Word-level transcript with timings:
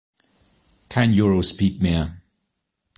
Kein 0.89 1.11
Eurospeak 1.13 1.79
mehr. 1.79 2.19